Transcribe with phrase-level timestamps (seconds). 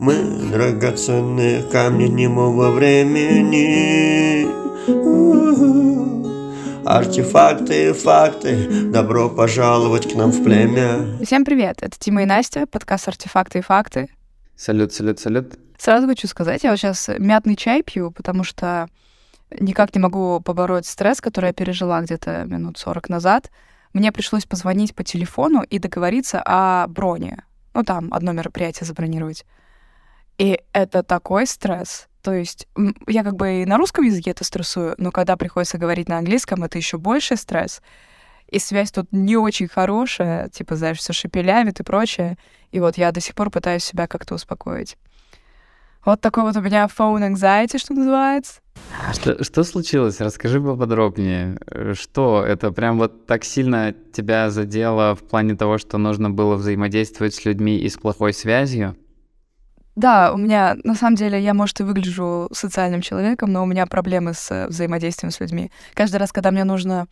[0.00, 0.14] Мы
[0.50, 4.46] драгоценные камни немого времени
[6.86, 11.22] Артефакты, факты, добро пожаловать к нам в племя.
[11.22, 14.08] Всем привет, это Тима и Настя, подкаст «Артефакты и факты».
[14.56, 15.58] Салют, салют, салют.
[15.76, 18.88] Сразу хочу сказать, я вот сейчас мятный чай пью, потому что
[19.50, 23.50] никак не могу побороть стресс, который я пережила где-то минут 40 назад.
[23.92, 27.44] Мне пришлось позвонить по телефону и договориться о броне.
[27.74, 29.44] Ну, там, одно мероприятие забронировать.
[30.40, 32.08] И это такой стресс.
[32.22, 32.66] То есть
[33.06, 36.64] я как бы и на русском языке это стрессую, но когда приходится говорить на английском,
[36.64, 37.82] это еще больше стресс.
[38.48, 42.38] И связь тут не очень хорошая, типа, знаешь, все шепелявит и прочее.
[42.72, 44.96] И вот я до сих пор пытаюсь себя как-то успокоить.
[46.06, 48.62] Вот такой вот у меня phone anxiety, что называется.
[49.12, 50.20] Что, что случилось?
[50.20, 51.58] Расскажи поподробнее.
[51.92, 57.34] Что, это прям вот так сильно тебя задело в плане того, что нужно было взаимодействовать
[57.34, 58.96] с людьми и с плохой связью?
[60.00, 63.84] Да, у меня, на самом деле, я, может, и выгляжу социальным человеком, но у меня
[63.84, 65.70] проблемы с э, взаимодействием с людьми.
[65.92, 67.06] Каждый раз, когда мне нужно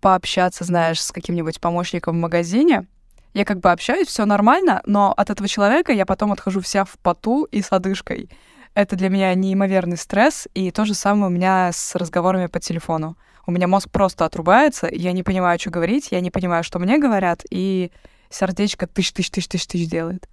[0.00, 2.86] пообщаться, знаешь, с каким-нибудь помощником в магазине,
[3.34, 6.96] я как бы общаюсь, все нормально, но от этого человека я потом отхожу вся в
[7.02, 8.30] поту и с одышкой.
[8.72, 13.18] Это для меня неимоверный стресс, и то же самое у меня с разговорами по телефону.
[13.46, 16.96] У меня мозг просто отрубается, я не понимаю, что говорить, я не понимаю, что мне
[16.96, 17.92] говорят, и
[18.30, 20.26] сердечко тысяч-тысяч-тысяч-тысяч делает.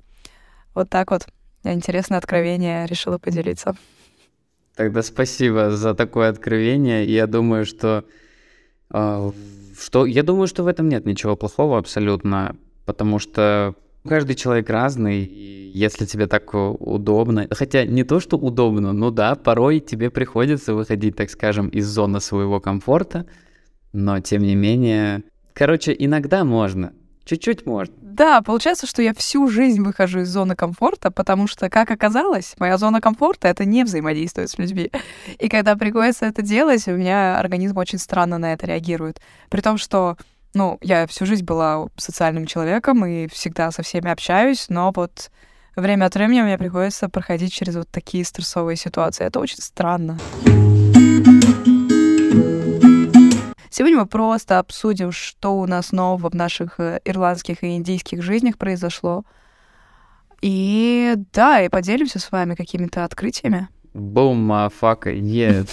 [0.73, 1.28] Вот так вот.
[1.64, 3.76] Интересное откровение, решила поделиться.
[4.76, 7.06] Тогда спасибо за такое откровение.
[7.06, 8.06] Я думаю, что,
[8.92, 9.31] э,
[9.80, 13.76] что я думаю, что в этом нет ничего плохого абсолютно, потому что
[14.08, 19.36] каждый человек разный, и если тебе так удобно, хотя не то, что удобно, но да,
[19.36, 23.26] порой тебе приходится выходить, так скажем, из зоны своего комфорта,
[23.94, 25.23] но тем не менее,
[25.54, 26.94] короче, иногда можно,
[27.32, 27.94] чуть-чуть можно.
[28.02, 32.78] Да, получается, что я всю жизнь выхожу из зоны комфорта, потому что, как оказалось, моя
[32.78, 34.92] зона комфорта— это не взаимодействовать с людьми.
[35.40, 39.22] И когда приходится это делать, у меня организм очень странно на это реагирует.
[39.50, 40.17] При том, что
[40.54, 45.32] ну, я всю жизнь была социальным человеком и всегда со всеми общаюсь, но вот
[45.76, 49.26] время от времени мне приходится проходить через вот такие стрессовые ситуации.
[49.26, 50.20] Это очень странно.
[53.73, 58.58] Сегодня мы просто обсудим, что у нас нового в наших э, ирландских и индийских жизнях
[58.58, 59.23] произошло.
[60.42, 63.70] И да, и поделимся с вами какими-то открытиями.
[63.93, 65.70] Бум, мафака, yes.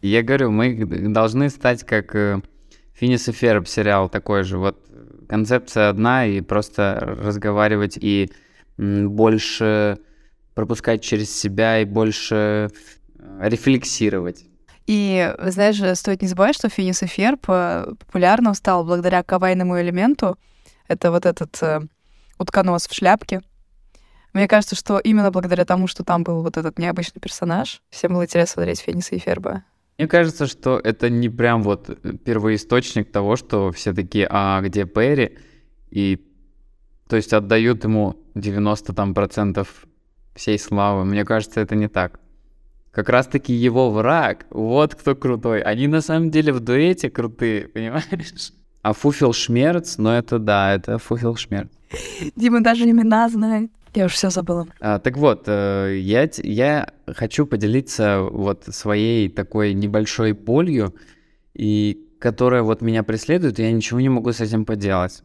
[0.00, 0.74] Я говорю, мы
[1.12, 2.16] должны стать как
[2.94, 4.56] Финис и Ферб сериал такой же.
[4.56, 4.78] Вот
[5.28, 8.32] концепция одна, и просто разговаривать и
[8.78, 9.98] больше
[10.54, 12.70] пропускать через себя и больше
[13.18, 14.46] э, рефлексировать.
[14.86, 20.36] И, знаешь, стоит не забывать, что Финис и Ферб э, популярным стал благодаря кавайному элементу.
[20.88, 21.80] Это вот этот э,
[22.38, 23.42] утконос в шляпке.
[24.32, 28.24] Мне кажется, что именно благодаря тому, что там был вот этот необычный персонаж, всем было
[28.24, 29.64] интересно смотреть Финиса и Ферба.
[29.98, 31.90] Мне кажется, что это не прям вот
[32.24, 35.38] первоисточник того, что все такие, а где Перри?
[35.90, 36.26] И
[37.08, 39.86] то есть отдают ему 90 там процентов
[40.34, 41.04] всей славы.
[41.04, 42.18] Мне кажется, это не так
[42.92, 45.62] как раз-таки его враг, вот кто крутой.
[45.62, 48.52] Они на самом деле в дуэте крутые, понимаешь?
[48.82, 51.70] А Фуфел Шмерц, ну это да, это Фуфел Шмерц.
[52.36, 53.70] Дима даже имена знает.
[53.94, 54.66] Я уже все забыла.
[54.80, 60.94] А, так вот, э, я, я хочу поделиться вот своей такой небольшой болью,
[61.52, 65.22] и которая вот меня преследует, и я ничего не могу с этим поделать.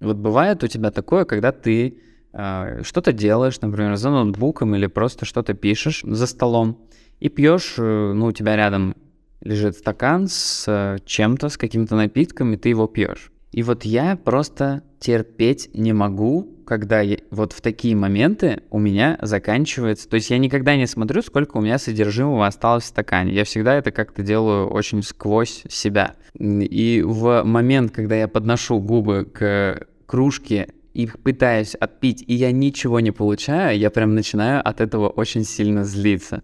[0.00, 2.00] Вот бывает у тебя такое, когда ты
[2.32, 6.78] что-то делаешь, например, за ноутбуком или просто что-то пишешь за столом,
[7.20, 8.96] и пьешь, э, ну, у тебя рядом
[9.42, 13.30] лежит стакан с э, чем-то, с каким-то напитком, и ты его пьешь.
[13.52, 19.18] И вот я просто терпеть не могу, когда я, вот в такие моменты у меня
[19.20, 20.08] заканчивается.
[20.08, 23.34] То есть я никогда не смотрю, сколько у меня содержимого осталось в стакане.
[23.34, 26.14] Я всегда это как-то делаю очень сквозь себя.
[26.38, 33.00] И в момент, когда я подношу губы к кружке и пытаюсь отпить, и я ничего
[33.00, 36.42] не получаю, я прям начинаю от этого очень сильно злиться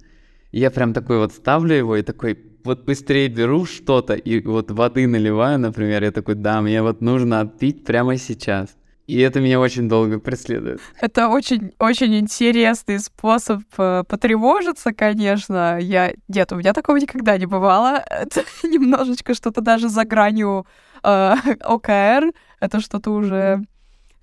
[0.57, 5.07] я прям такой вот ставлю его и такой вот быстрее беру что-то и вот воды
[5.07, 8.71] наливаю, например, я такой, да, мне вот нужно отпить прямо сейчас.
[9.07, 10.81] И это меня очень долго преследует.
[11.01, 15.79] Это очень-очень интересный способ э, потревожиться, конечно.
[15.81, 16.13] Я...
[16.27, 18.03] Нет, у меня такого никогда не бывало.
[18.11, 20.67] Это немножечко что-то даже за гранью
[21.05, 22.33] э, ОКР.
[22.59, 23.65] Это что-то уже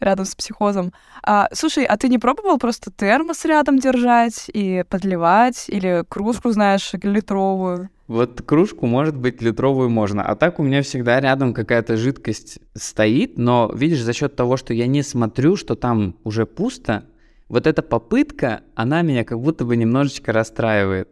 [0.03, 0.93] рядом с психозом.
[1.23, 5.65] А, слушай, а ты не пробовал просто термос рядом держать и подливать?
[5.67, 7.89] Или кружку, знаешь, литровую?
[8.07, 10.23] Вот кружку, может быть, литровую можно.
[10.23, 14.73] А так у меня всегда рядом какая-то жидкость стоит, но, видишь, за счет того, что
[14.73, 17.05] я не смотрю, что там уже пусто,
[17.47, 21.09] вот эта попытка, она меня как будто бы немножечко расстраивает.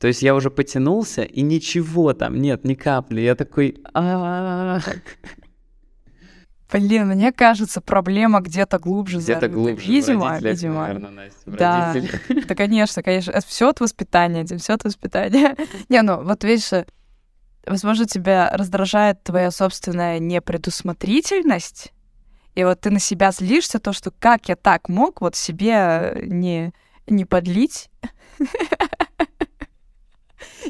[0.00, 3.20] То есть я уже потянулся, и ничего там нет, ни капли.
[3.20, 3.76] Я такой...
[6.72, 9.86] Блин, мне кажется, проблема где-то глубже Где-то глубже.
[9.86, 10.82] Видимо, видимо.
[10.82, 11.94] наверное, Настя, в Да.
[12.48, 13.30] Да, конечно, конечно.
[13.30, 15.56] Это все от воспитания, это все от воспитания.
[15.88, 16.86] Не, ну вот видишь, э,
[17.66, 21.92] возможно, тебя раздражает твоя собственная непредусмотрительность,
[22.54, 26.20] и вот ты на себя злишься, то, что как я так мог вот себе э,
[26.24, 26.72] не,
[27.06, 27.90] не подлить.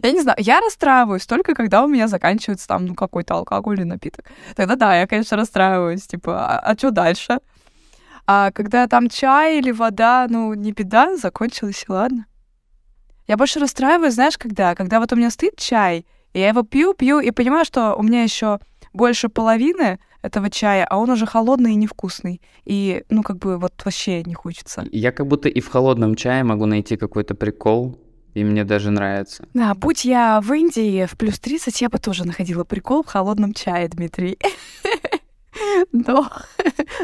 [0.02, 4.26] Я не знаю, я расстраиваюсь только когда у меня заканчивается там ну, какой-то алкогольный напиток.
[4.54, 7.38] Тогда да, я, конечно, расстраиваюсь, типа, а, что дальше?
[8.26, 12.26] А когда там чай или вода, ну, не беда, закончилось, и ладно.
[13.26, 14.74] Я больше расстраиваюсь, знаешь, когда?
[14.74, 18.02] Когда вот у меня стоит чай, и я его пью, пью, и понимаю, что у
[18.02, 18.58] меня еще
[18.92, 22.40] больше половины этого чая, а он уже холодный и невкусный.
[22.64, 24.84] И, ну, как бы вот вообще не хочется.
[24.92, 27.98] Я как будто и в холодном чае могу найти какой-то прикол,
[28.34, 29.46] и мне даже нравится.
[29.54, 33.52] Да, будь я в Индии в плюс 30, я бы тоже находила прикол в холодном
[33.52, 34.38] чае, Дмитрий.
[35.92, 36.30] Но,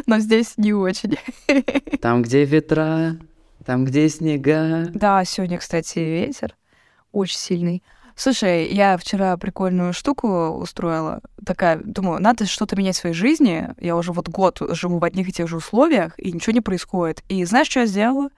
[0.07, 1.19] но здесь не очень.
[2.01, 3.19] Там, где ветра,
[3.65, 4.89] там, где снега.
[4.95, 6.57] Да, сегодня, кстати, ветер
[7.13, 7.83] очень сильный.
[8.17, 11.21] Слушай, я вчера прикольную штуку устроила.
[11.45, 13.69] Такая, думаю, надо что-то менять в своей жизни.
[13.79, 17.23] Я уже вот год живу в одних и тех же условиях, и ничего не происходит.
[17.29, 18.31] И знаешь, что я сделала?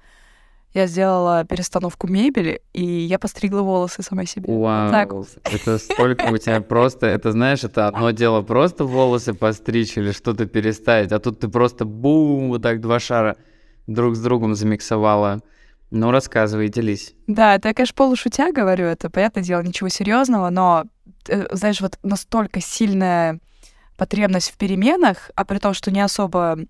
[0.72, 4.52] Я сделала перестановку мебели, и я постригла волосы сама себе.
[4.52, 5.12] Вау, так
[5.44, 10.46] это столько у тебя просто, это знаешь, это одно дело просто волосы постричь или что-то
[10.46, 13.36] переставить, а тут ты просто бум, вот так два шара
[13.88, 15.40] друг с другом замиксовала.
[15.90, 17.14] Ну, рассказывай, делись.
[17.26, 20.84] Да, это я, конечно, полушутя говорю, это, понятное дело, ничего серьезного, но,
[21.28, 23.40] э, знаешь, вот настолько сильная
[23.96, 26.60] потребность в переменах, а при том, что не особо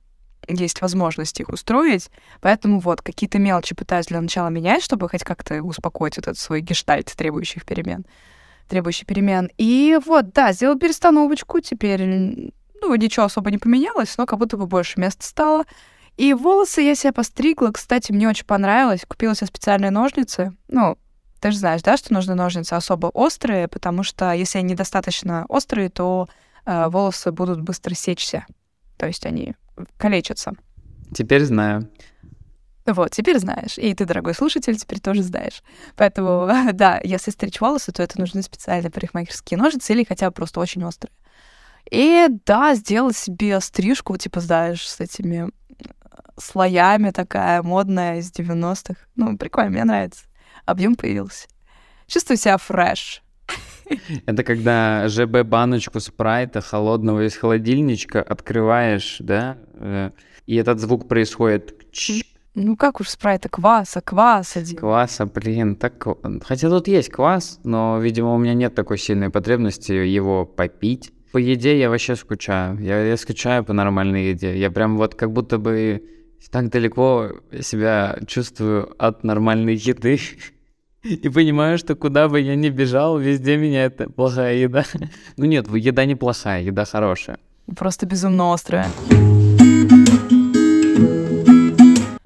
[0.48, 2.10] есть возможность их устроить,
[2.40, 7.12] поэтому вот какие-то мелочи пытаюсь для начала менять, чтобы хоть как-то успокоить этот свой гештальт
[7.16, 8.04] требующих перемен,
[8.69, 9.50] требующий перемен.
[9.58, 12.04] И вот, да, сделал перестановочку, теперь,
[12.81, 15.64] ну, ничего особо не поменялось, но как будто бы больше места стало.
[16.16, 19.04] И волосы я себе постригла, кстати, мне очень понравилось.
[19.08, 20.52] Купила себе специальные ножницы.
[20.69, 20.98] Ну,
[21.40, 25.88] ты же знаешь, да, что нужны ножницы особо острые, потому что если они недостаточно острые,
[25.88, 26.28] то
[26.66, 28.44] э, волосы будут быстро сечься.
[28.98, 29.54] То есть они
[29.97, 30.53] калечатся.
[31.12, 31.91] Теперь знаю.
[32.87, 33.79] Вот, теперь знаешь.
[33.79, 35.62] И ты, дорогой слушатель, теперь тоже знаешь.
[35.97, 40.61] Поэтому, да, если стричь волосы, то это нужны специальные парикмахерские ножницы или хотя бы просто
[40.61, 41.12] очень острые.
[41.91, 45.50] И да, сделала себе стрижку, типа, знаешь, с этими
[46.38, 48.97] слоями такая модная из 90-х.
[49.17, 50.25] Ну, прикольно, мне нравится.
[50.67, 51.49] Объем появился.
[52.06, 53.23] Чувствую себя фреш.
[54.26, 60.10] Это когда ЖБ-баночку спрайта холодного из холодильничка открываешь, да, э,
[60.46, 61.75] и этот звук происходит
[62.54, 64.76] Ну, как уж спрайта кваса, квас один.
[64.76, 66.04] кваса, блин, так...
[66.44, 71.12] Хотя тут есть квас, но, видимо, у меня нет такой сильной потребности его попить.
[71.32, 72.76] По еде я вообще скучаю.
[72.81, 74.58] Я, я скучаю по нормальной еде.
[74.58, 76.02] Я прям вот как будто бы
[76.50, 80.19] так далеко себя чувствую от нормальной еды.
[81.02, 84.85] И понимаю, что куда бы я ни бежал, везде меня это плохая еда.
[85.38, 87.38] Ну нет, еда не плохая, еда хорошая.
[87.75, 88.87] Просто безумно острая.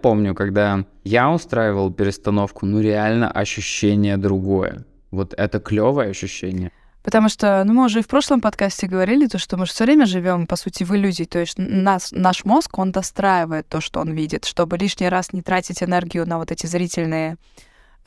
[0.02, 4.84] Помню, когда я устраивал перестановку, ну реально ощущение другое.
[5.12, 6.72] Вот это клевое ощущение.
[7.04, 9.84] Потому что, ну, мы уже и в прошлом подкасте говорили, то, что мы же все
[9.84, 11.24] время живем, по сути, в иллюзии.
[11.24, 15.42] То есть нас, наш мозг, он достраивает то, что он видит, чтобы лишний раз не
[15.42, 17.36] тратить энергию на вот эти зрительные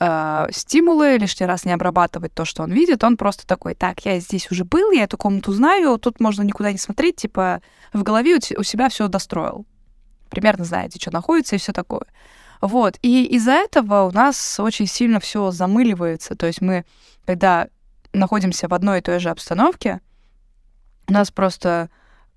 [0.00, 3.04] э, стимулы, лишний раз не обрабатывать то, что он видит.
[3.04, 6.72] Он просто такой, так, я здесь уже был, я эту комнату знаю, тут можно никуда
[6.72, 7.60] не смотреть, типа
[7.92, 9.66] в голове у, у себя все достроил.
[10.30, 12.06] Примерно знаете, что находится и все такое.
[12.60, 12.98] Вот.
[13.02, 16.34] И из-за этого у нас очень сильно все замыливается.
[16.34, 16.84] То есть мы,
[17.24, 17.68] когда
[18.12, 20.00] находимся в одной и той же обстановке,
[21.06, 21.88] у нас просто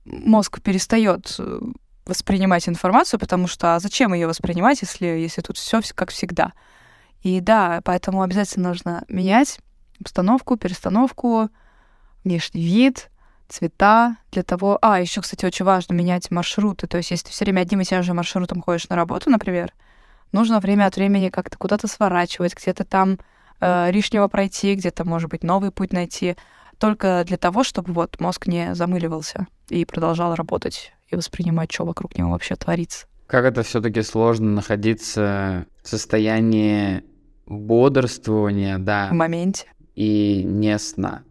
[0.06, 1.60] мозг перестает э,
[2.06, 6.54] воспринимать информацию, потому что а зачем ее воспринимать, если, если тут все как всегда?
[7.22, 9.60] И да, поэтому обязательно нужно менять
[10.00, 11.50] обстановку, перестановку,
[12.24, 13.10] внешний вид,
[13.48, 14.80] цвета для того...
[14.82, 16.88] А, еще, кстати, очень важно менять маршруты.
[16.88, 19.74] То есть, если ты все время одним и тем же маршрутом ходишь на работу, например,
[20.32, 23.20] нужно время от времени как-то куда-то сворачивать, где-то там
[23.60, 26.36] э, лишнего пройти, где-то, может быть, новый путь найти,
[26.80, 32.18] только для того, чтобы вот мозг не замыливался и продолжал работать и воспринимать, что вокруг
[32.18, 33.06] него вообще творится.
[33.28, 37.04] Как это все-таки сложно находиться в состоянии
[37.52, 39.66] бодрствования, да, В моменте.
[39.96, 41.24] и не сна.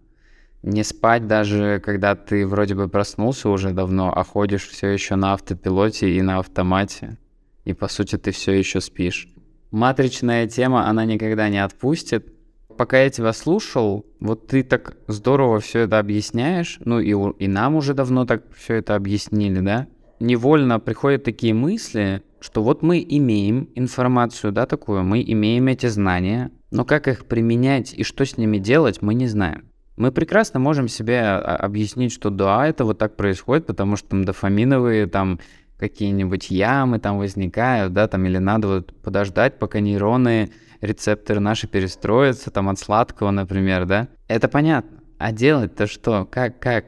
[0.63, 5.33] Не спать даже, когда ты вроде бы проснулся уже давно, а ходишь все еще на
[5.33, 7.17] автопилоте и на автомате.
[7.65, 9.29] и по сути ты все еще спишь.
[9.71, 12.35] Матричная тема, она никогда не отпустит.
[12.77, 17.77] Пока я тебя слушал, вот ты так здорово все это объясняешь, ну и, и нам
[17.77, 19.87] уже давно так все это объяснили, да?
[20.19, 26.51] Невольно приходят такие мысли, что вот мы имеем информацию, да, такую, мы имеем эти знания,
[26.71, 29.71] но как их применять и что с ними делать, мы не знаем.
[29.97, 34.25] Мы прекрасно можем себе а, объяснить, что да, это вот так происходит, потому что там
[34.25, 35.41] дофаминовые там
[35.79, 42.51] какие-нибудь ямы там возникают, да, там или надо вот подождать, пока нейроны, рецепторы наши перестроятся,
[42.51, 44.09] там от сладкого, например, да.
[44.29, 45.01] Это понятно.
[45.19, 46.25] А делать-то что?
[46.25, 46.87] Как, как?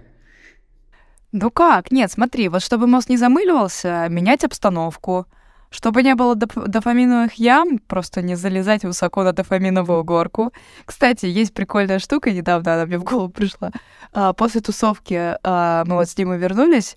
[1.32, 1.90] Ну как?
[1.90, 5.26] Нет, смотри, вот чтобы мозг не замыливался, менять обстановку.
[5.72, 10.52] Чтобы не было доп- дофаминовых ям, просто не залезать высоко на дофаминовую горку.
[10.84, 13.70] Кстати, есть прикольная штука, недавно она мне в голову пришла.
[14.12, 16.96] А, после тусовки а, мы вот с Димой вернулись,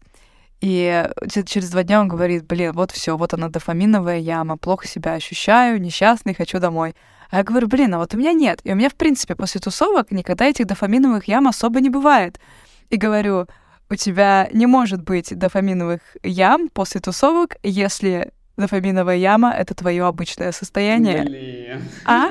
[0.60, 4.88] и че- через два дня он говорит, блин, вот все, вот она дофаминовая яма, плохо
[4.88, 6.96] себя ощущаю, несчастный, хочу домой.
[7.29, 8.60] А я говорю, блин, а вот у меня нет.
[8.65, 12.41] И у меня, в принципе, после тусовок никогда этих дофаминовых ям особо не бывает.
[12.89, 13.48] И говорю,
[13.89, 20.51] у тебя не может быть дофаминовых ям после тусовок, если дофаминовая яма— это твое обычное
[20.51, 21.24] состояние.
[21.24, 21.81] Блин.
[22.05, 22.29] А?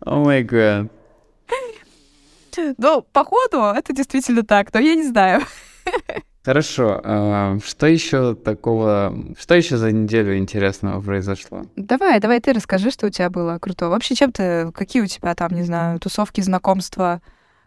[0.00, 0.90] О май гад.
[2.76, 5.42] Ну, походу, это действительно так, но я не знаю.
[6.44, 11.62] Хорошо, а, что еще такого, что еще за неделю интересного произошло?
[11.76, 13.90] Давай, давай ты расскажи, что у тебя было крутого.
[13.90, 17.22] Вообще, чем ты, какие у тебя там, не знаю, тусовки, знакомства,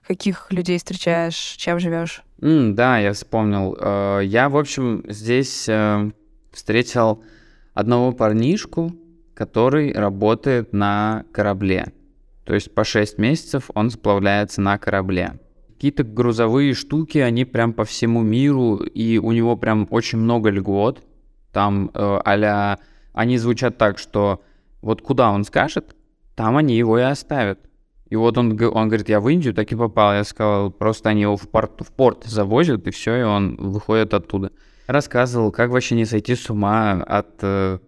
[0.06, 2.25] каких людей встречаешь, чем живешь?
[2.42, 3.78] М, да, я вспомнил.
[3.80, 6.12] Э, Я, в общем, здесь э,
[6.52, 7.24] встретил
[7.74, 8.92] одного парнишку,
[9.34, 11.94] который работает на корабле.
[12.46, 15.40] То есть по 6 месяцев он сплавляется на корабле.
[15.74, 21.04] Какие-то грузовые штуки, они прям по всему миру, и у него прям очень много льгот.
[21.52, 22.78] Там э, а
[23.14, 24.42] они звучат так, что
[24.82, 25.96] вот куда он скажет,
[26.36, 27.60] там они его и оставят.
[28.10, 30.14] И вот он, он говорит, я в Индию так и попал.
[30.14, 34.14] Я сказал, просто они его в порт, в порт завозят, и все, и он выходит
[34.14, 34.52] оттуда.
[34.88, 37.40] Рассказывал, как вообще не сойти с ума от...
[37.42, 37.80] э,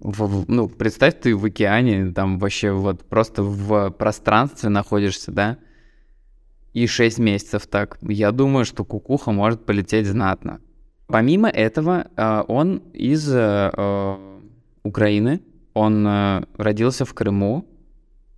[0.00, 5.58] в- ну, представь, ты в океане, там вообще вот просто в пространстве находишься, да?
[6.72, 7.98] И 6 месяцев так.
[8.00, 10.60] Я думаю, что кукуха может полететь знатно.
[11.08, 14.16] Помимо этого, э, он из э,
[14.82, 15.40] Украины.
[15.74, 16.06] Он
[16.56, 17.66] родился в Крыму.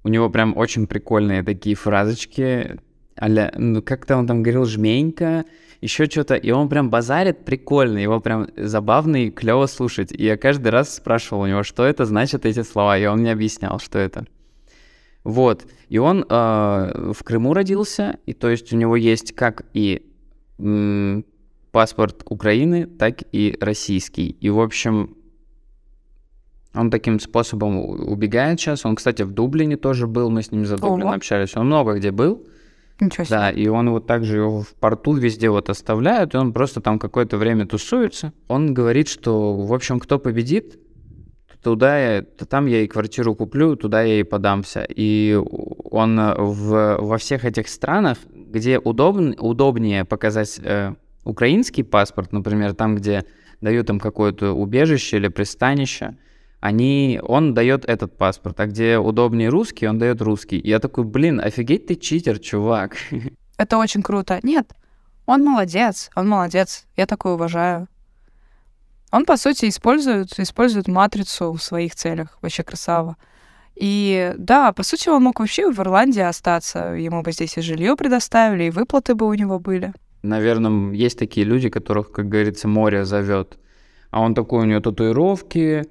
[0.04, 2.78] У него прям очень прикольные такие фразочки.
[3.16, 5.44] а ну, как-то он там говорил жменька,
[5.80, 6.34] еще что-то.
[6.34, 7.98] И он прям базарит прикольно.
[7.98, 10.12] Его прям забавно и клево слушать.
[10.12, 12.98] И я каждый раз спрашивал у него, что это значит эти слова.
[12.98, 14.26] И он мне объяснял, что это.
[15.24, 15.66] Вот.
[15.88, 20.06] И он э, в Крыму родился, и то есть у него есть как и
[20.58, 21.24] м,
[21.72, 24.36] паспорт Украины, так и российский.
[24.40, 25.16] И, в общем,
[26.74, 28.84] он таким способом убегает сейчас.
[28.84, 31.14] Он, кстати, в Дублине тоже был, мы с ним за Дублин Ого.
[31.14, 31.56] общались.
[31.56, 32.44] Он много где был.
[33.00, 33.36] Ничего себе.
[33.36, 36.98] Да, и он вот также его в порту везде вот оставляют, и он просто там
[36.98, 38.32] какое-то время тусуется.
[38.48, 40.78] Он говорит, что, в общем, кто победит,
[41.62, 44.86] туда я, то там я и квартиру куплю, туда я и подамся.
[44.88, 45.40] И
[45.90, 52.74] он э, в, во всех этих странах, где удобн, удобнее показать э, украинский паспорт, например,
[52.74, 53.24] там, где
[53.60, 56.16] дают им какое-то убежище или пристанище,
[56.64, 60.58] они, он дает этот паспорт, а где удобнее русский, он дает русский.
[60.58, 62.96] И я такой, блин, офигеть ты читер, чувак.
[63.58, 64.40] Это очень круто.
[64.42, 64.72] Нет,
[65.26, 66.86] он молодец, он молодец.
[66.96, 67.86] Я такое уважаю.
[69.12, 72.38] Он, по сути, использует, использует матрицу в своих целях.
[72.40, 73.18] Вообще красава.
[73.74, 76.94] И да, по сути, он мог вообще в Ирландии остаться.
[76.94, 79.92] Ему бы здесь и жилье предоставили, и выплаты бы у него были.
[80.22, 83.58] Наверное, есть такие люди, которых, как говорится, море зовет.
[84.10, 85.84] А он такой, у него татуировки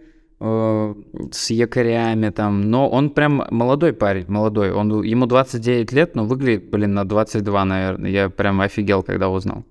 [0.44, 2.70] с якорями там.
[2.70, 4.72] Но он прям молодой парень, молодой.
[4.72, 8.10] Он, ему 29 лет, но выглядит, блин, на 22, наверное.
[8.12, 9.64] Я прям офигел, когда узнал.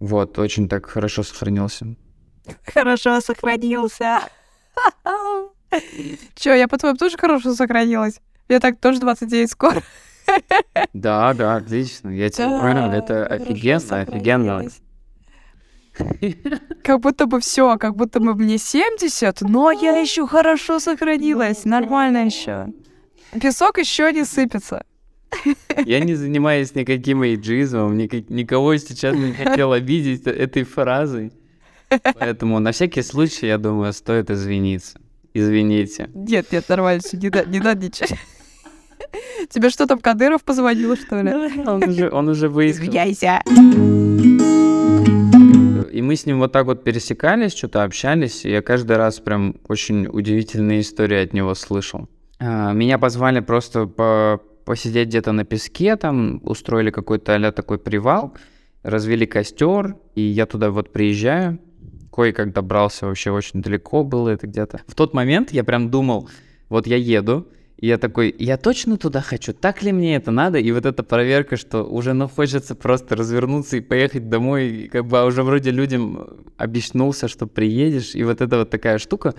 [0.00, 1.96] Вот, очень так хорошо сохранился.
[2.66, 4.20] Хорошо сохранился.
[6.34, 8.20] Чё, я по-твоему тоже хорошо сохранилась?
[8.48, 9.82] Я так тоже 29 скоро.
[10.94, 12.08] Да, да, отлично.
[12.08, 14.64] Я тебе понял, это офигенно, офигенно.
[16.82, 22.26] Как будто бы все, как будто бы мне 70, но я еще хорошо сохранилась, нормально
[22.26, 22.66] еще.
[23.40, 24.84] Песок еще не сыпется.
[25.84, 31.32] Я не занимаюсь никаким эйджизмом, никак- никого сейчас не хотел обидеть этой фразой.
[32.18, 34.98] Поэтому на всякий случай, я думаю, стоит извиниться.
[35.32, 36.08] Извините.
[36.14, 38.16] Нет, нет, нормально, не, надо- не надо ничего.
[39.50, 41.32] Тебе что там, Кадыров позвонил, что ли?
[41.66, 42.84] Он уже, он уже выяснил.
[42.88, 43.42] Извиняйся.
[45.92, 49.56] И мы с ним вот так вот пересекались, что-то общались, и я каждый раз прям
[49.68, 52.08] очень удивительные истории от него слышал.
[52.38, 58.34] А, меня позвали просто по посидеть где-то на песке, там устроили какой-то а такой привал,
[58.82, 61.58] развели костер, и я туда вот приезжаю,
[62.12, 64.80] кое-как добрался, вообще очень далеко было это где-то.
[64.86, 66.28] В тот момент я прям думал,
[66.68, 67.46] вот я еду,
[67.86, 70.58] я такой, я точно туда хочу, так ли мне это надо?
[70.58, 75.06] И вот эта проверка, что уже ну хочется просто развернуться и поехать домой, и как
[75.06, 79.34] бы а уже вроде людям обещнулся, что приедешь, и вот эта вот такая штука.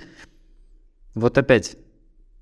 [1.14, 1.78] Вот опять,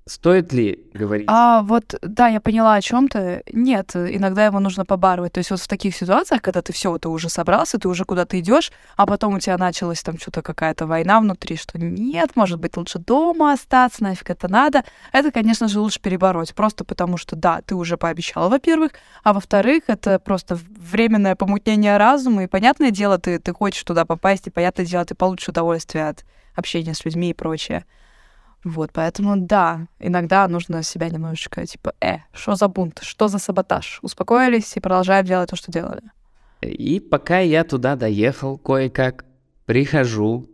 [0.06, 1.24] Стоит ли говорить?
[1.30, 5.32] А вот, да, я поняла о чем то Нет, иногда его нужно побарывать.
[5.32, 8.38] То есть вот в таких ситуациях, когда ты все, ты уже собрался, ты уже куда-то
[8.38, 12.76] идешь, а потом у тебя началась там что-то какая-то война внутри, что нет, может быть,
[12.76, 14.84] лучше дома остаться, нафиг это надо.
[15.10, 16.54] Это, конечно же, лучше перебороть.
[16.54, 18.92] Просто потому что, да, ты уже пообещал, во-первых,
[19.22, 24.46] а во-вторых, это просто временное помутнение разума, и, понятное дело, ты, ты хочешь туда попасть,
[24.48, 27.86] и, понятное дело, ты получишь удовольствие от общения с людьми и прочее.
[28.64, 33.98] Вот, поэтому да, иногда нужно себя немножечко, типа, э, что за бунт, что за саботаж?
[34.02, 36.02] Успокоились и продолжаем делать то, что делали.
[36.62, 39.26] И пока я туда доехал кое-как,
[39.66, 40.48] прихожу,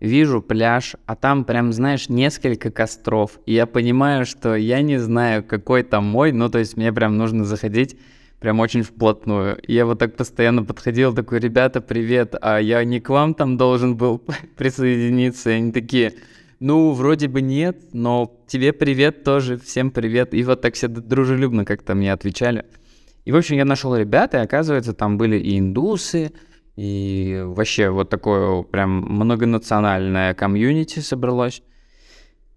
[0.00, 3.38] вижу пляж, а там прям, знаешь, несколько костров.
[3.44, 7.18] И я понимаю, что я не знаю, какой там мой, ну, то есть мне прям
[7.18, 7.98] нужно заходить
[8.40, 9.60] прям очень вплотную.
[9.68, 13.96] Я вот так постоянно подходил, такой, ребята, привет, а я не к вам там должен
[13.96, 14.22] был
[14.56, 15.50] присоединиться.
[15.50, 16.14] И они такие,
[16.60, 20.34] ну, вроде бы нет, но тебе привет тоже, всем привет.
[20.34, 22.66] И вот так все дружелюбно как-то мне отвечали.
[23.24, 26.32] И, в общем, я нашел ребят, и оказывается, там были и индусы,
[26.76, 31.62] и вообще вот такое прям многонациональное комьюнити собралось.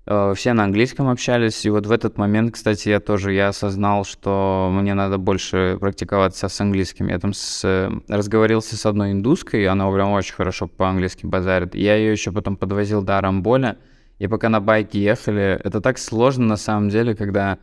[0.06, 4.04] Э, все на английском общались, и вот в этот момент, кстати, я тоже я осознал,
[4.04, 7.08] что мне надо больше практиковаться с английским.
[7.08, 11.74] Я там с, разговорился с одной индуской, она прям очень хорошо по-английски базарит.
[11.74, 13.78] Я ее еще потом подвозил до Арамболя,
[14.24, 17.58] и пока на байке ехали, это так сложно на самом деле, когда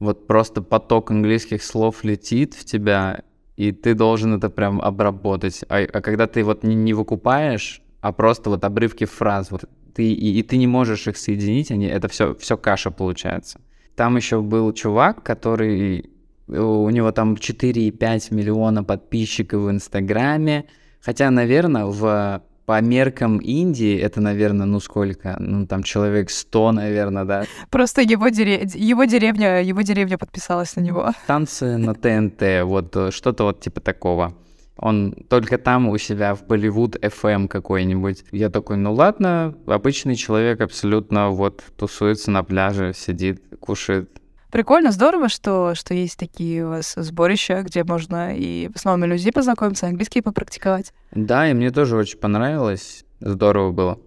[0.00, 3.22] вот просто поток английских слов летит в тебя,
[3.56, 5.64] и ты должен это прям обработать.
[5.68, 10.10] А, а когда ты вот не, не выкупаешь, а просто вот обрывки фраз, вот ты,
[10.12, 13.60] и, и ты не можешь их соединить, они, это все, все каша получается.
[13.94, 16.10] Там еще был чувак, который,
[16.48, 20.64] у него там 4,5 миллиона подписчиков в Инстаграме,
[21.00, 25.36] хотя, наверное, в по меркам Индии это, наверное, ну сколько?
[25.38, 27.44] Ну, там человек 100, наверное, да?
[27.70, 28.68] Просто его, дере...
[28.74, 31.10] его деревня, его деревня подписалась на него.
[31.26, 34.34] Танцы на ТНТ, вот э, что-то вот типа такого.
[34.76, 38.24] Он только там у себя в Болливуд FM какой-нибудь.
[38.32, 44.21] Я такой, ну ладно, обычный человек абсолютно вот тусуется на пляже, сидит, кушает
[44.52, 49.32] Прикольно, здорово, что, что есть такие у вас сборища, где можно и с новыми людьми
[49.32, 50.92] познакомиться, английский попрактиковать.
[51.10, 53.06] Да, и мне тоже очень понравилось.
[53.20, 53.98] Здорово было.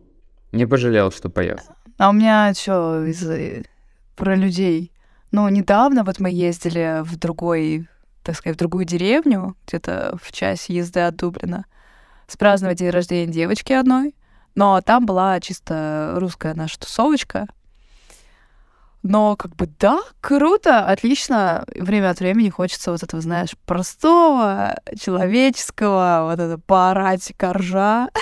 [0.52, 1.74] Не пожалел, что поехал.
[1.98, 3.26] А у меня что из
[4.16, 4.92] про людей?
[5.32, 7.90] Ну, недавно вот мы ездили в другой,
[8.22, 11.66] так сказать, в другую деревню, где-то в часе езды от Дублина,
[12.28, 14.14] спраздновать день рождения девочки одной.
[14.54, 17.48] Но там была чисто русская наша тусовочка,
[19.08, 21.64] но как бы да, круто, отлично.
[21.76, 28.10] Время от времени хочется вот этого, знаешь, простого, человеческого, вот это поорать коржа.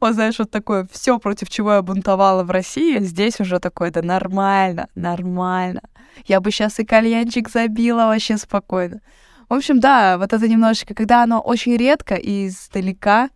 [0.00, 4.00] Вот знаешь, вот такое все, против чего я бунтовала в России, здесь уже такое, да
[4.00, 5.82] нормально, нормально.
[6.26, 9.00] Я бы сейчас и кальянчик забила вообще спокойно.
[9.48, 13.28] В общем, да, вот это немножечко, когда оно очень редко и издалека,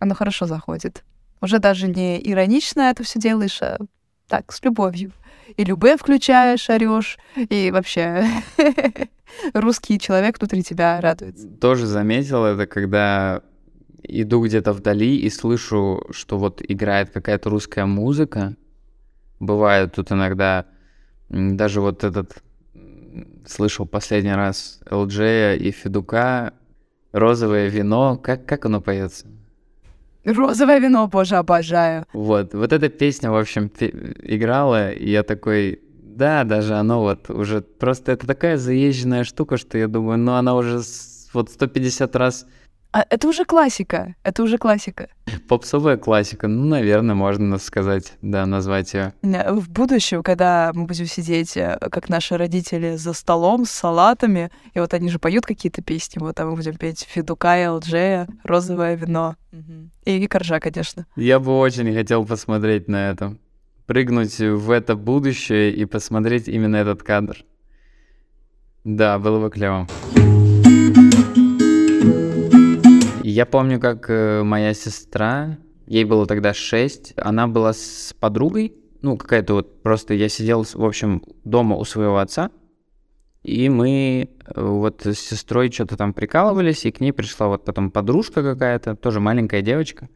[0.00, 1.04] оно хорошо заходит.
[1.42, 3.78] Уже даже не иронично это все делаешь, а
[4.28, 5.12] так, с любовью
[5.56, 8.26] и любе включаешь, орешь, и вообще
[9.54, 11.48] русский человек внутри тебя радуется.
[11.48, 13.42] Тоже заметил это, когда
[14.02, 18.56] иду где-то вдали и слышу, что вот играет какая-то русская музыка.
[19.40, 20.66] Бывает тут иногда
[21.28, 22.42] даже вот этот
[23.46, 26.54] слышал последний раз ЛДЖ и Федука
[27.12, 28.16] «Розовое вино».
[28.16, 29.26] Как, как оно поется?
[30.24, 32.06] Розовое вино, боже, обожаю.
[32.12, 33.70] Вот, вот эта песня, в общем,
[34.22, 39.78] играла, и я такой, да, даже оно вот уже просто это такая заезженная штука, что
[39.78, 40.80] я думаю, ну она уже
[41.32, 42.46] вот 150 раз
[42.92, 45.08] а это уже классика, это уже классика.
[45.48, 49.14] Попсовая классика, ну, наверное, можно сказать, да, назвать ее.
[49.22, 54.80] В будущем, когда мы будем сидеть, э, как наши родители, за столом с салатами, и
[54.80, 58.94] вот они же поют какие-то песни, вот там мы будем петь Федука и Алджея, розовое
[58.94, 59.36] вино.
[60.04, 61.06] И, и коржа, конечно.
[61.16, 63.36] Я бы очень хотел посмотреть на это.
[63.86, 67.44] Прыгнуть в это будущее и посмотреть именно этот кадр.
[68.84, 69.86] Да, было бы клево.
[73.32, 79.16] Я помню, как э, моя сестра, ей было тогда 6, она была с подругой, ну,
[79.16, 82.50] какая-то вот, просто я сидел, в общем, дома у своего отца,
[83.42, 87.90] и мы э, вот с сестрой что-то там прикалывались, и к ней пришла вот потом
[87.90, 90.10] подружка какая-то, тоже маленькая девочка.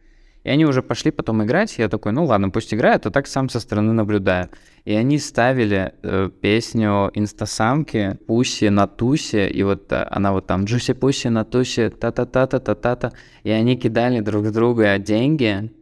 [0.46, 1.76] И они уже пошли потом играть.
[1.76, 4.48] Я такой, ну ладно, пусть играют, а так сам со стороны наблюдаю.
[4.84, 10.64] И они ставили э, песню инстасамки Пуси на тусе, и вот э, она вот там
[10.64, 13.10] Джуси Пуси на тусе, та-та-та-та-та-та-та.
[13.42, 15.72] И они кидали друг друга деньги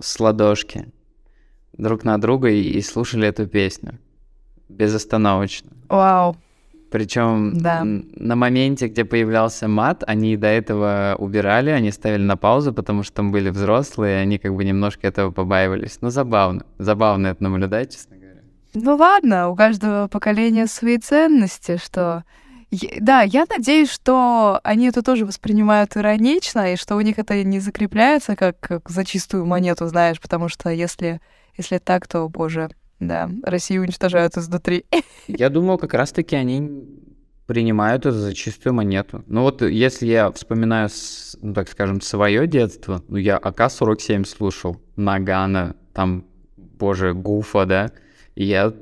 [0.00, 0.86] с ладошки
[1.72, 3.98] друг на друга и, и слушали эту песню
[4.68, 5.72] безостановочно.
[5.88, 6.36] Вау.
[6.92, 7.82] Причем Да.
[7.84, 13.14] на моменте, где появлялся мат, они до этого убирали, они ставили на паузу, потому что
[13.14, 15.98] там были взрослые, и они как бы немножко этого побаивались.
[16.02, 16.64] Ну, забавно.
[16.78, 18.40] Забавно это наблюдать, честно говоря.
[18.74, 22.24] Ну ладно, у каждого поколения свои ценности, что...
[23.00, 27.58] Да, я надеюсь, что они это тоже воспринимают иронично, и что у них это не
[27.60, 31.20] закрепляется как, как за чистую монету, знаешь, потому что если,
[31.56, 32.70] если так, то, боже,
[33.06, 34.84] да, Россию уничтожают изнутри.
[35.26, 36.70] Я думал, как раз-таки они
[37.46, 39.24] принимают это за чистую монету.
[39.26, 40.88] Ну вот если я вспоминаю,
[41.42, 46.24] ну, так скажем, свое детство, ну я АК-47 слушал, Нагана, там,
[46.56, 47.90] боже, Гуфа, да,
[48.36, 48.72] и я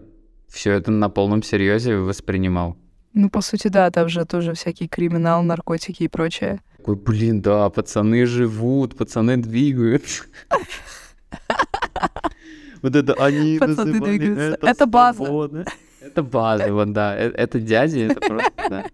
[0.48, 2.76] все это на полном серьезе воспринимал.
[3.12, 6.60] Ну, по сути, да, там же тоже всякий криминал, наркотики и прочее.
[6.76, 10.24] Такой, блин, да, пацаны живут, пацаны двигаются.
[12.82, 14.66] Вот это они Пацаны называли двигаются.
[14.66, 15.16] Это база.
[15.24, 15.64] свобода.
[16.00, 17.14] Это база, вот да.
[17.16, 18.84] Э- Это дяди, это просто, да.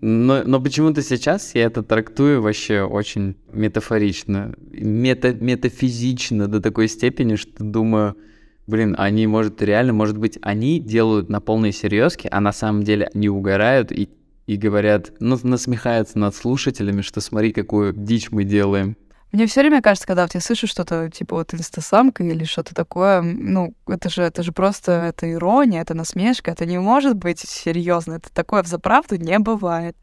[0.00, 7.36] Но, но почему-то сейчас я это трактую вообще очень метафорично, мета, метафизично до такой степени,
[7.36, 8.16] что думаю,
[8.66, 13.08] блин, они, может, реально, может быть, они делают на полной серьезке, а на самом деле
[13.14, 14.10] не угорают и,
[14.46, 18.96] и говорят, ну, насмехаются над слушателями, что смотри, какую дичь мы делаем.
[19.36, 23.74] Мне все время кажется, когда ты слышишь что-то типа вот инстасамка или что-то такое, ну,
[23.86, 28.32] это же, это же просто, это ирония, это насмешка, это не может быть серьезно, это
[28.32, 29.94] такое в заправду не бывает.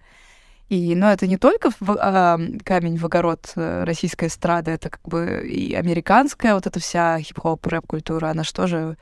[0.69, 5.01] И, но это не только в- а, камень в огород э, российской эстрады, это как
[5.01, 8.97] бы и американская вот эта вся хип-хоп, рэп-культура, она что же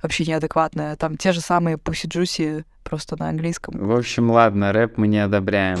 [0.00, 0.94] вообще неадекватная.
[0.94, 3.74] Там те же самые Juicy просто на английском.
[3.76, 5.80] В общем, ладно, рэп мы не одобряем.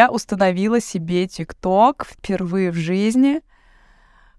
[0.00, 3.42] Я установила себе ТикТок впервые в жизни.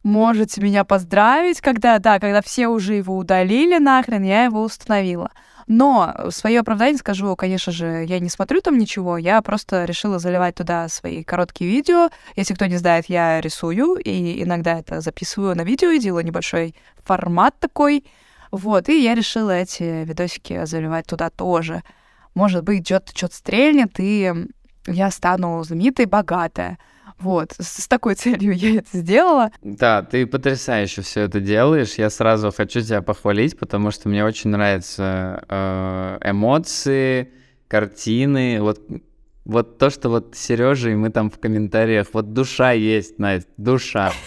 [0.02, 5.30] Можете меня поздравить, когда, да, когда все уже его удалили нахрен, я его установила.
[5.67, 10.56] Но свое оправдание скажу, конечно же, я не смотрю там ничего, я просто решила заливать
[10.56, 12.10] туда свои короткие видео.
[12.36, 16.74] Если кто не знает, я рисую, и иногда это записываю на видео и делаю небольшой
[17.04, 18.04] формат такой.
[18.50, 21.84] Вот, и я решила эти видосики заливать туда тоже.
[22.34, 24.34] Может быть, что-то что стрельнет, и
[24.88, 26.78] я стану знаменитой, богатая.
[27.20, 29.52] Вот, с, с такой целью я это сделала.
[29.62, 31.96] Да, ты потрясающе все это делаешь.
[31.96, 37.32] Я сразу хочу тебя похвалить, потому что мне очень нравятся э, эмоции,
[37.67, 38.62] картины.
[38.62, 38.82] Вот,
[39.46, 44.12] вот то, что вот Сережа и мы там в комментариях, вот душа есть, Настя, душа.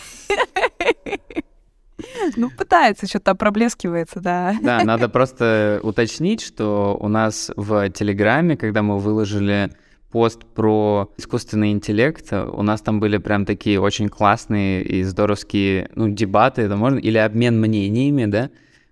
[2.36, 4.56] Ну, пытается, что-то проблескивается, да.
[4.62, 9.70] Да, надо просто уточнить, что у нас в Телеграме, когда мы выложили
[10.14, 16.08] пост про искусственный интеллект, у нас там были прям такие очень классные и здоровские, ну,
[16.08, 18.50] дебаты, это можно, или обмен мнениями, да,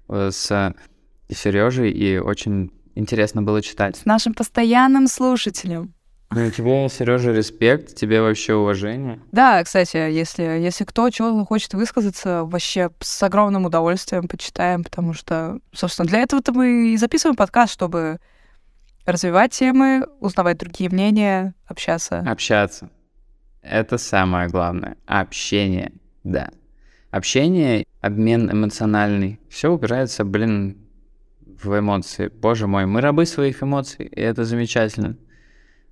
[0.09, 0.75] э, с
[1.33, 3.99] Сережей, и очень интересно было читать.
[3.99, 5.95] С нашим постоянным слушателем.
[6.33, 9.21] Ну, тебе, Сережа, респект, тебе вообще уважение.
[9.31, 15.61] Да, кстати, если, если кто чего хочет высказаться, вообще с огромным удовольствием почитаем, потому что,
[15.73, 18.19] собственно, для этого-то мы и записываем подкаст, чтобы
[19.05, 22.21] развивать темы, узнавать другие мнения, общаться.
[22.21, 22.91] Общаться.
[23.63, 24.97] Это самое главное.
[25.07, 25.93] Общение,
[26.25, 26.51] да.
[27.11, 29.39] Общение, обмен эмоциональный.
[29.49, 30.79] Все упирается, блин,
[31.41, 32.29] в эмоции.
[32.29, 35.17] Боже мой, мы рабы своих эмоций, и это замечательно.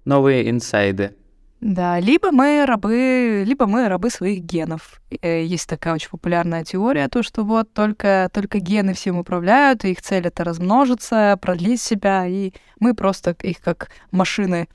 [0.04, 1.16] Новые инсайды.
[1.60, 5.02] Да, либо мы рабы, либо мы рабы своих генов.
[5.20, 9.90] Э, Есть такая очень популярная теория, то, что вот только, только гены всем управляют, и
[9.90, 14.68] их цель это размножиться, продлить себя, и мы просто их как машины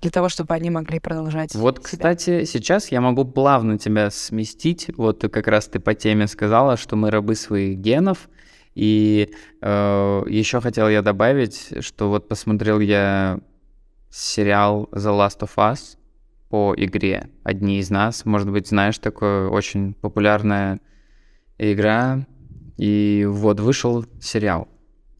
[0.00, 1.54] для того, чтобы они могли продолжать.
[1.54, 1.84] Вот, себя.
[1.84, 4.90] кстати, сейчас я могу плавно тебя сместить.
[4.96, 8.30] Вот как раз ты по теме сказала, что мы рабы своих генов.
[8.74, 13.38] И э, еще хотел я добавить, что вот посмотрел я
[14.10, 15.96] сериал The Last of Us
[16.56, 18.24] по игре «Одни из нас».
[18.24, 20.80] Может быть, знаешь, такое очень популярная
[21.58, 22.26] игра.
[22.78, 24.66] И вот вышел сериал.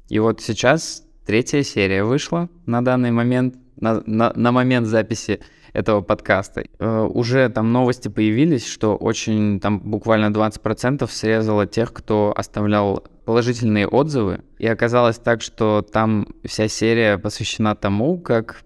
[0.08, 3.56] И вот сейчас третья серия вышла на данный момент.
[3.78, 5.40] на, на, на момент записи
[5.74, 6.64] этого подкаста.
[6.78, 13.86] Э, уже там новости появились, что очень там буквально 20% срезало тех, кто оставлял положительные
[13.86, 14.40] отзывы.
[14.58, 18.62] И оказалось так, что там вся серия посвящена тому, как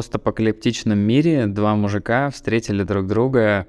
[0.00, 3.66] постапокалиптичном мире два мужика встретили друг друга,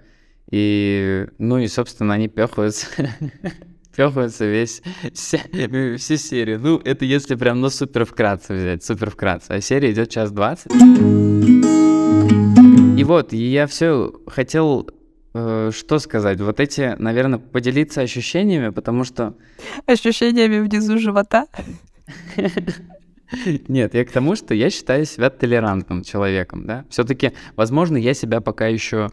[0.49, 2.87] и, ну и, собственно, они пехаются
[3.95, 4.81] пёхается весь,
[5.13, 5.39] вся,
[5.97, 6.57] всю серию.
[6.61, 9.51] Ну, это если прям, ну, супер вкратце взять, супер вкратце.
[9.51, 10.71] А серия идет час двадцать.
[12.97, 14.89] И вот, я все хотел
[15.33, 16.39] э, что сказать?
[16.39, 19.35] Вот эти, наверное, поделиться ощущениями, потому что...
[19.85, 21.47] Ощущениями внизу живота?
[23.67, 26.85] Нет, я к тому, что я считаю себя толерантным человеком, да.
[26.89, 29.09] Все-таки, возможно, я себя пока еще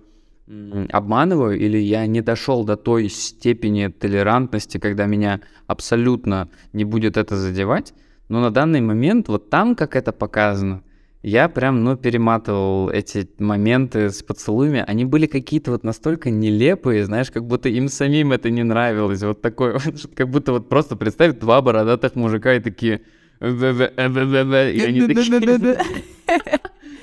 [0.90, 7.36] обманываю, или я не дошел до той степени толерантности, когда меня абсолютно не будет это
[7.36, 7.92] задевать.
[8.28, 10.82] Но на данный момент, вот там, как это показано,
[11.22, 14.84] я прям, ну, перематывал эти моменты с поцелуями.
[14.86, 19.22] Они были какие-то вот настолько нелепые, знаешь, как будто им самим это не нравилось.
[19.22, 23.02] Вот такое, вот, как будто вот просто представить два бородатых мужика и такие...
[23.40, 25.78] И они такие...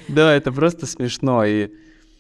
[0.08, 1.44] Да, это просто смешно.
[1.46, 1.70] И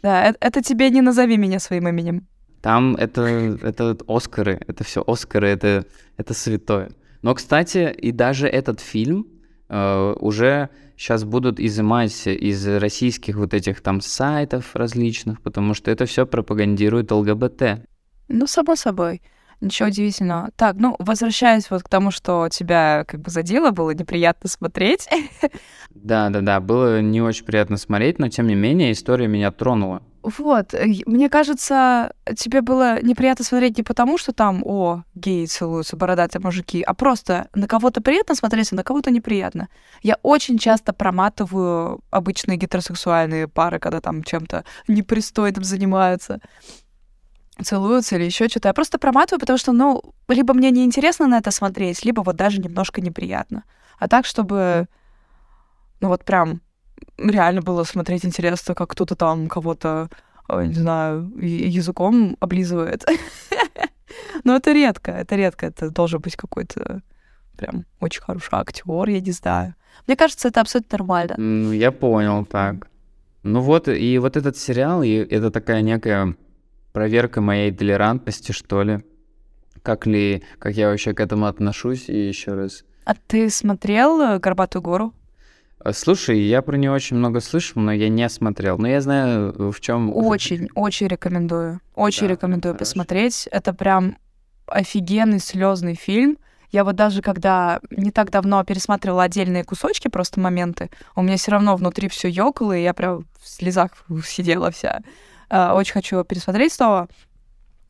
[0.05, 2.27] да, это, тебе не назови меня своим именем.
[2.61, 3.21] Там это,
[3.61, 5.85] это Оскары, это все Оскары, это,
[6.17, 6.91] это святое.
[7.23, 9.25] Но, кстати, и даже этот фильм
[9.67, 16.05] э, уже сейчас будут изымать из российских вот этих там сайтов различных, потому что это
[16.05, 17.87] все пропагандирует ЛГБТ.
[18.27, 19.23] Ну, само собой.
[19.61, 20.49] Ничего удивительного.
[20.55, 25.07] Так, ну, возвращаясь вот к тому, что тебя как бы задело, было неприятно смотреть.
[25.89, 30.01] Да, да, да, было не очень приятно смотреть, но тем не менее история меня тронула.
[30.25, 35.95] Вот, э, мне кажется, тебе было неприятно смотреть не потому, что там, о, геи целуются,
[35.95, 39.69] бородатые мужики, а просто на кого-то приятно смотреть, а на кого-то неприятно.
[40.01, 46.41] Я очень часто проматываю обычные гетеросексуальные пары, когда там чем-то непристойным занимаются
[47.63, 48.69] целуются или еще что-то.
[48.69, 52.59] Я просто проматываю, потому что, ну, либо мне неинтересно на это смотреть, либо вот даже
[52.59, 53.63] немножко неприятно.
[53.97, 54.87] А так, чтобы,
[56.01, 56.61] ну вот прям
[57.17, 60.09] реально было смотреть интересно, как кто-то там кого-то,
[60.49, 63.05] не знаю, языком облизывает.
[64.43, 65.67] Но это редко, это редко.
[65.67, 67.01] Это должен быть какой-то
[67.57, 69.75] прям очень хороший актер, я не знаю.
[70.07, 71.35] Мне кажется, это абсолютно нормально.
[71.37, 72.87] Ну, я понял, так.
[73.43, 76.35] Ну вот, и вот этот сериал, и это такая некая
[76.95, 79.03] проверка моей толерантности, что ли.
[79.83, 82.85] Как ли, как я вообще к этому отношусь, и еще раз.
[83.03, 85.13] А ты смотрел э, «Горбатую гору»?
[85.77, 88.77] А, слушай, я про нее очень много слышал, но я не смотрел.
[88.77, 90.15] Но я знаю, э, в чем.
[90.15, 91.81] Очень, очень рекомендую.
[91.95, 92.79] Очень да, рекомендую хорошо.
[92.79, 93.49] посмотреть.
[93.51, 94.15] Это прям
[94.65, 96.37] офигенный слезный фильм.
[96.71, 101.51] Я вот даже когда не так давно пересматривала отдельные кусочки, просто моменты, у меня все
[101.51, 103.91] равно внутри все ёкало, и я прям в слезах
[104.25, 105.01] сидела вся.
[105.49, 107.07] Э, очень хочу пересмотреть снова.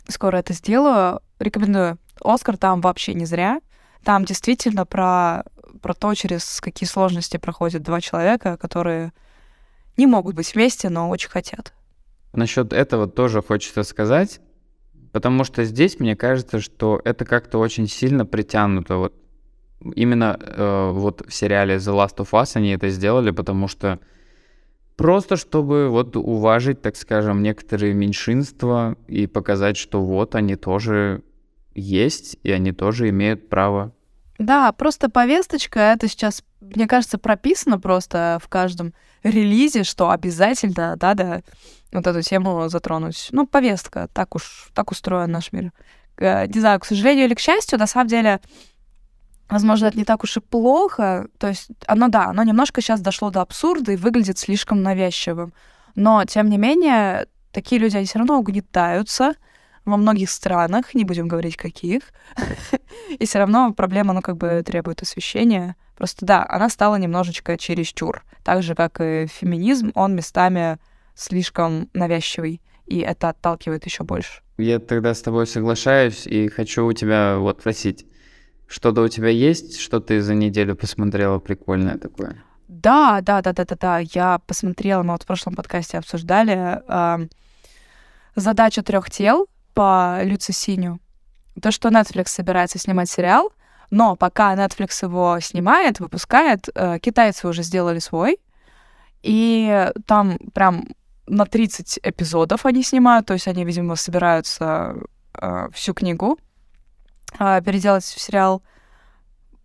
[0.07, 1.21] Скоро это сделаю.
[1.39, 1.97] Рекомендую.
[2.21, 3.61] Оскар там вообще не зря.
[4.03, 5.43] Там действительно про,
[5.81, 9.11] про то, через какие сложности проходят два человека, которые
[9.97, 11.73] не могут быть вместе, но очень хотят.
[12.33, 14.41] Насчет этого тоже хочется сказать,
[15.11, 18.97] потому что здесь мне кажется, что это как-то очень сильно притянуто.
[18.97, 19.13] Вот
[19.95, 23.99] именно э, вот в сериале The Last of Us они это сделали, потому что
[24.95, 31.21] Просто чтобы вот уважить, так скажем, некоторые меньшинства и показать, что вот они тоже
[31.73, 33.93] есть, и они тоже имеют право.
[34.37, 41.43] Да, просто повесточка, это сейчас, мне кажется, прописано просто в каждом релизе, что обязательно надо
[41.91, 43.29] вот эту тему затронуть.
[43.31, 45.71] Ну, повестка, так уж, так устроен наш мир.
[46.17, 48.41] Э, не знаю, к сожалению или к счастью, на самом деле
[49.49, 51.27] возможно, это не так уж и плохо.
[51.37, 55.53] То есть оно, да, оно немножко сейчас дошло до абсурда и выглядит слишком навязчивым.
[55.95, 59.33] Но, тем не менее, такие люди, они все равно угнетаются
[59.85, 62.03] во многих странах, не будем говорить каких.
[63.19, 65.75] и все равно проблема, ну, как бы требует освещения.
[65.95, 68.23] Просто, да, она стала немножечко чересчур.
[68.43, 70.77] Так же, как и феминизм, он местами
[71.15, 74.41] слишком навязчивый, и это отталкивает еще больше.
[74.57, 78.05] Я тогда с тобой соглашаюсь и хочу у тебя вот спросить.
[78.67, 82.43] Что-то у тебя есть, что ты за неделю посмотрела прикольное такое?
[82.67, 83.99] Да, да, да, да, да, да.
[83.99, 87.27] Я посмотрела, мы вот в прошлом подкасте обсуждали э,
[88.35, 90.99] задачу трех тел по Люци Синю.
[91.61, 93.51] То, что Netflix собирается снимать сериал,
[93.91, 98.39] но пока Netflix его снимает, выпускает, э, китайцы уже сделали свой,
[99.21, 100.87] и там прям
[101.27, 104.95] на 30 эпизодов они снимают, то есть они, видимо, собираются
[105.33, 106.37] э, всю книгу
[107.37, 108.63] переделать в сериал.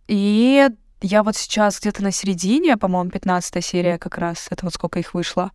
[0.07, 0.69] И
[1.01, 5.13] я вот сейчас где-то на середине, по-моему, 15 серия как раз, это вот сколько их
[5.13, 5.51] вышло.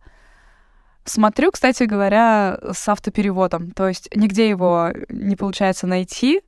[1.05, 3.71] Смотрю, кстати говоря, с автопереводом.
[3.71, 6.41] То есть нигде его не получается найти.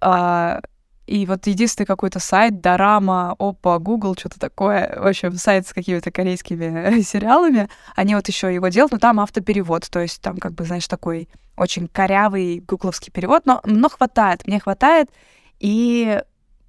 [0.00, 0.60] А,
[1.06, 6.10] и вот единственный какой-то сайт, Дорама, Опа, Google, что-то такое, в общем, сайт с какими-то
[6.10, 10.64] корейскими сериалами, они вот еще его делают, но там автоперевод, то есть там как бы,
[10.64, 15.08] знаешь, такой очень корявый гугловский перевод, но, но хватает, мне хватает,
[15.60, 16.20] и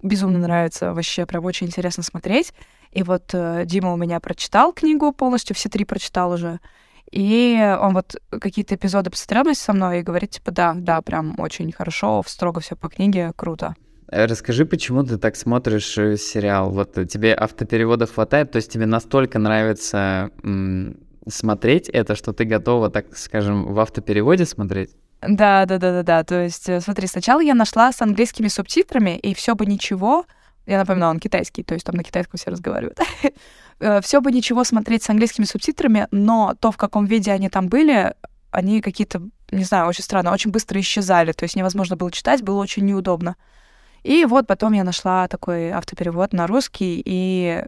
[0.04, 2.54] безумно нравится, вообще прям очень интересно смотреть.
[2.92, 6.60] И вот э, Дима у меня прочитал книгу полностью, все три прочитал уже.
[7.12, 11.72] И он вот какие-то эпизоды посмотрел со мной и говорит, типа, да, да, прям очень
[11.72, 13.76] хорошо, строго все по книге, круто.
[14.12, 16.70] Э, расскажи, почему ты так смотришь э, сериал?
[16.72, 22.90] Вот тебе автопереводов хватает, то есть тебе настолько нравится м- смотреть это, что ты готова,
[22.90, 24.92] так скажем, в автопереводе смотреть?
[25.22, 26.24] Да, да, да, да, да.
[26.24, 30.26] То есть, э, смотри, сначала я нашла с английскими субтитрами, и все бы ничего.
[30.66, 33.00] Я напоминаю, он китайский, то есть там на китайском все разговаривают.
[33.80, 37.70] Э, все бы ничего смотреть с английскими субтитрами, но то, в каком виде они там
[37.70, 38.16] были,
[38.50, 41.32] они какие-то, не знаю, очень странно, очень быстро исчезали.
[41.32, 43.36] То есть невозможно было читать, было очень неудобно.
[44.04, 47.64] И вот потом я нашла такой автоперевод на русский, и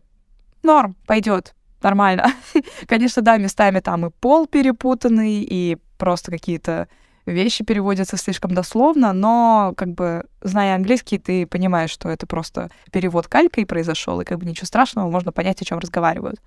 [0.63, 2.31] норм, пойдет, нормально.
[2.87, 6.87] Конечно, да, местами там и пол перепутанный, и просто какие-то
[7.25, 13.27] вещи переводятся слишком дословно, но как бы зная английский, ты понимаешь, что это просто перевод
[13.27, 16.41] калькой произошел, и как бы ничего страшного, можно понять, о чем разговаривают.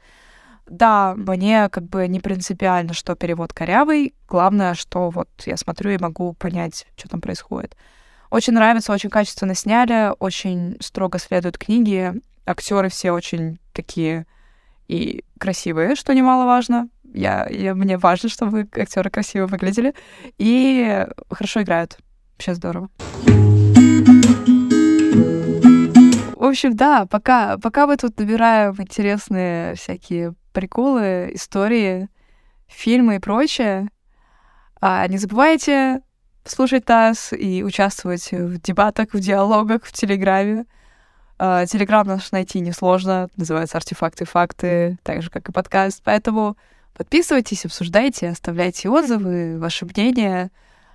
[0.67, 4.15] Да, мне как бы не принципиально, что перевод корявый.
[4.29, 7.77] Главное, что вот я смотрю и могу понять, что там происходит.
[8.33, 12.15] Очень нравится, очень качественно сняли, очень строго следуют книги.
[12.47, 14.27] Актеры все очень такие
[14.89, 16.89] и красивые, что немаловажно.
[17.13, 19.95] Я, я, мне важно, чтобы актеры красиво выглядели
[20.39, 21.99] и хорошо играют.
[22.33, 22.89] Вообще здорово.
[26.35, 32.09] В общем, да, пока, пока мы тут набираем интересные всякие приколы, истории,
[32.67, 33.91] фильмы и прочее,
[34.81, 36.01] а не забывайте
[36.45, 40.67] слушать нас и участвовать в дебатах, в диалогах в Телеграме.
[41.39, 46.03] А, Телеграм наш найти несложно, называется «Артефакты и факты», так же, как и подкаст.
[46.05, 46.57] Поэтому
[46.95, 50.51] подписывайтесь, обсуждайте, оставляйте отзывы, ваше мнение.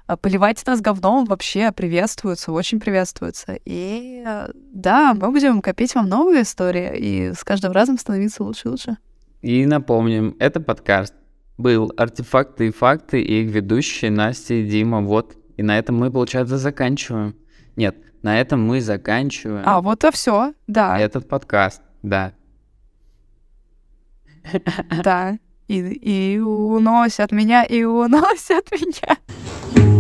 [0.06, 3.58] А, поливайте нас говном вообще приветствуется, очень приветствуется.
[3.66, 4.24] И
[4.72, 8.98] да, мы будем копить вам новые истории и с каждым разом становиться лучше и лучше.
[9.42, 11.14] И напомним, это подкаст
[11.58, 15.02] был «Артефакты и факты» и их ведущие Настя и Дима.
[15.02, 17.36] Вот, и на этом мы, получается, заканчиваем.
[17.76, 19.64] Нет, на этом мы заканчиваем.
[19.66, 21.00] А, вот и все, да.
[21.00, 22.34] Этот подкаст, да.
[25.04, 25.38] Да.
[25.68, 29.97] И, и уносят меня, и уносят меня.